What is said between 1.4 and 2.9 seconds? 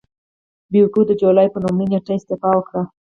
پر لومړۍ نېټه استعفا وکړه.